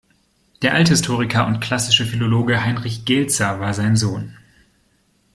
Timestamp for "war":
3.59-3.75